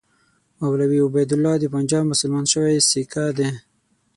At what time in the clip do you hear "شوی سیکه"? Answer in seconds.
2.53-3.25